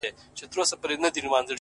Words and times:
جـنــگ 0.39 0.53
له 0.59 0.65
فريادي 0.81 1.09
ســــره_ 1.21 1.39